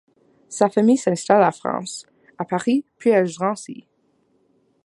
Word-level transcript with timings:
Sa 0.49 0.67
famille 0.67 0.97
s'installe 0.97 1.43
en 1.43 1.51
France, 1.51 2.07
à 2.39 2.43
Paris 2.45 2.83
puis 2.97 3.11
à 3.13 3.21
Drancy. 3.23 3.85